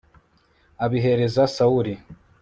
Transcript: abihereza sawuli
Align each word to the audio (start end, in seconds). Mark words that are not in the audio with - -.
abihereza 0.85 1.43
sawuli 1.55 1.93